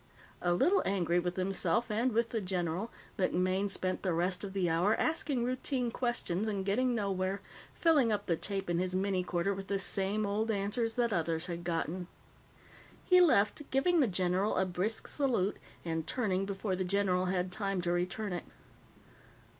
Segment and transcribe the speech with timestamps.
[0.41, 4.67] A little angry with himself and with the general, MacMaine spent the rest of the
[4.67, 7.39] hour asking routine questions and getting nowhere,
[7.75, 11.63] filling up the tape in his minicorder with the same old answers that others had
[11.63, 12.07] gotten.
[13.05, 17.79] He left, giving the general a brisk salute and turning before the general had time
[17.81, 18.45] to return it.